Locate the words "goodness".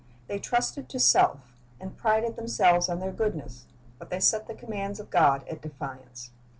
3.11-3.67